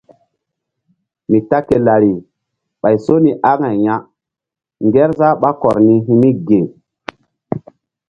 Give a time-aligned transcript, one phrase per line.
[1.29, 2.13] Mi ta ke lari
[2.81, 3.95] ɓay so ni aŋay ya
[4.85, 6.59] ngerzah ɓá kɔr ni hi̧ mi ge.